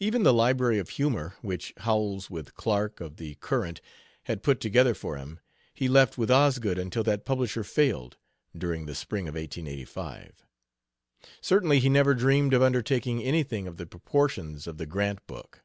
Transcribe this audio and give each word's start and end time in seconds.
Even 0.00 0.22
the 0.22 0.32
Library 0.32 0.78
of 0.78 0.88
Humor, 0.88 1.36
which 1.42 1.74
Howells, 1.76 2.30
with 2.30 2.54
Clark, 2.54 3.02
of 3.02 3.18
the 3.18 3.34
Courant, 3.34 3.82
had 4.22 4.42
put 4.42 4.60
together 4.62 4.94
for 4.94 5.18
him, 5.18 5.40
he 5.74 5.88
left 5.90 6.16
with 6.16 6.30
Osgood 6.30 6.78
until 6.78 7.04
that 7.04 7.26
publisher 7.26 7.62
failed, 7.62 8.16
during 8.56 8.86
the 8.86 8.94
spring 8.94 9.28
of 9.28 9.34
1885. 9.34 10.46
Certainly 11.42 11.80
he 11.80 11.90
never 11.90 12.14
dreamed 12.14 12.54
of 12.54 12.62
undertaking 12.62 13.22
anything 13.22 13.66
of 13.68 13.76
the 13.76 13.84
proportions 13.84 14.66
of 14.66 14.78
the 14.78 14.86
Grant 14.86 15.26
book. 15.26 15.62